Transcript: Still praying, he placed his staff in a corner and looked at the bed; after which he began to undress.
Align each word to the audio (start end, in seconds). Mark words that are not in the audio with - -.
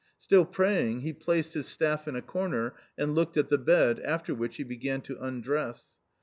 Still 0.17 0.45
praying, 0.45 1.01
he 1.01 1.13
placed 1.13 1.53
his 1.53 1.67
staff 1.67 2.07
in 2.07 2.15
a 2.15 2.23
corner 2.23 2.73
and 2.97 3.13
looked 3.13 3.37
at 3.37 3.49
the 3.49 3.59
bed; 3.59 3.99
after 3.99 4.33
which 4.33 4.55
he 4.55 4.63
began 4.63 5.01
to 5.01 5.21
undress. 5.21 5.99